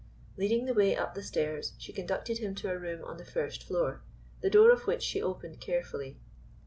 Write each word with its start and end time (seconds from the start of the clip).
Leading 0.35 0.65
the 0.65 0.73
way 0.73 0.95
up 0.95 1.13
the 1.13 1.21
stairs 1.21 1.73
she 1.77 1.93
conducted 1.93 2.39
him 2.39 2.55
to 2.55 2.71
a 2.71 2.79
room 2.79 3.05
on 3.05 3.17
the 3.17 3.23
first 3.23 3.61
floor, 3.63 4.01
the 4.41 4.49
door 4.49 4.71
of 4.71 4.87
which 4.87 5.03
she 5.03 5.21
opened 5.21 5.61
carefully. 5.61 6.17